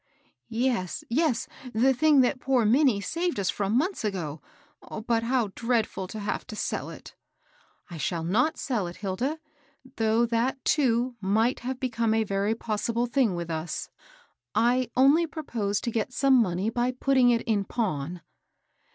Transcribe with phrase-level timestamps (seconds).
[0.67, 4.41] "Yes, yes; the thing that poor Minnie saved us from months ago!
[5.05, 7.13] But how dreadful to have to sell it
[7.91, 9.37] I"" I shall not sell it, Hilda•,
[9.97, 11.15] tliow^ ^^^ \r^ 222 HABEL &0S8.
[11.23, 13.91] miglit have become a very possible thing with us.
[14.55, 18.21] I only propose to get some money by putting it in pawn."